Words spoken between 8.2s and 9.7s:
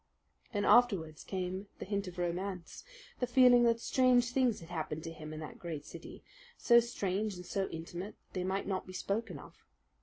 they might not be spoken of.